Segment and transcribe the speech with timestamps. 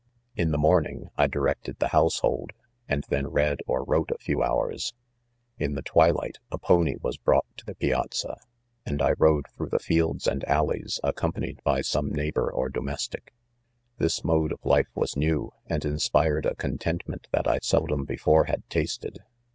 [0.35, 1.27] 'In .the morning I.
[1.27, 2.53] directed the household,
[2.89, 4.95] ■and then read or wrote a few hours.
[5.59, 8.43] In the twilight a .pony was brought to the piazza, THE CONFESSIONS.
[8.87, 12.67] 69 and I rode through the fields and alleys ac companied by some neighbor or
[12.69, 13.31] domestic.
[13.99, 18.45] —•This mode of life was new, and inspired a con tentment that I seldom before
[18.45, 19.19] had tasted.